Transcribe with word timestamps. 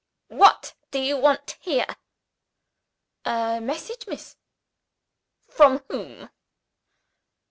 "What 0.29 0.73
do 0.89 0.99
you 0.99 1.15
want 1.15 1.57
here?" 1.59 1.85
"A 3.23 3.59
message, 3.61 4.07
miss." 4.07 4.35
"From 5.47 5.83
whom?" 5.91 6.31